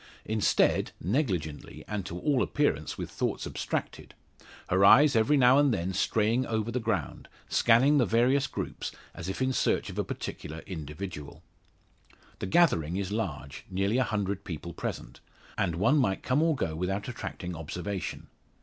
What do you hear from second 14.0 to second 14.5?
hundred